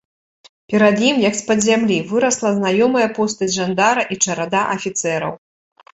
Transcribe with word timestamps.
Перад 0.71 0.95
ім, 1.09 1.19
як 1.29 1.35
з-пад 1.41 1.59
зямлі, 1.67 1.97
вырасла 2.11 2.49
знаёмая 2.57 3.07
постаць 3.19 3.53
жандара 3.59 4.09
і 4.17 4.19
чарада 4.25 4.61
афіцэраў. 4.79 5.33